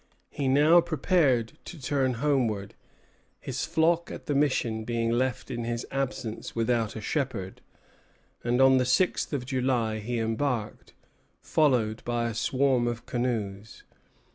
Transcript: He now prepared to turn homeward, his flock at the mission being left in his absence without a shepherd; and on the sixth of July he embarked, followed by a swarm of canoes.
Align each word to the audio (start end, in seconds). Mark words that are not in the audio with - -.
He 0.31 0.47
now 0.47 0.81
prepared 0.81 1.59
to 1.65 1.79
turn 1.79 2.15
homeward, 2.15 2.73
his 3.39 3.65
flock 3.67 4.09
at 4.09 4.25
the 4.25 4.33
mission 4.33 4.83
being 4.83 5.11
left 5.11 5.51
in 5.51 5.63
his 5.63 5.85
absence 5.91 6.55
without 6.55 6.95
a 6.95 7.01
shepherd; 7.01 7.61
and 8.43 8.59
on 8.59 8.77
the 8.79 8.85
sixth 8.85 9.31
of 9.31 9.45
July 9.45 9.99
he 9.99 10.17
embarked, 10.17 10.93
followed 11.43 12.03
by 12.03 12.27
a 12.27 12.33
swarm 12.33 12.87
of 12.87 13.05
canoes. 13.05 13.83